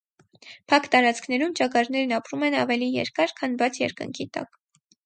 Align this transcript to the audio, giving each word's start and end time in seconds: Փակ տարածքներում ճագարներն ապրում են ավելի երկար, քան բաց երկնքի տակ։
Փակ 0.71 0.87
տարածքներում 0.95 1.53
ճագարներն 1.61 2.17
ապրում 2.19 2.49
են 2.51 2.59
ավելի 2.65 2.91
երկար, 2.97 3.39
քան 3.43 3.59
բաց 3.63 3.83
երկնքի 3.89 4.33
տակ։ 4.37 4.61